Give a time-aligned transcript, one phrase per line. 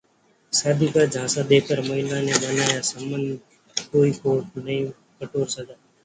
[0.53, 4.15] शादी का झांसा देकर महिला से बनाया संबंध, कोर्ट
[4.15, 4.79] से मिली
[5.21, 5.73] कठोर सजा